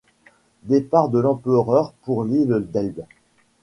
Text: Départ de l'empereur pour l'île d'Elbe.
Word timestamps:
Départ 0.63 1.09
de 1.09 1.19
l'empereur 1.19 1.93
pour 2.01 2.23
l'île 2.23 2.65
d'Elbe. 2.73 3.05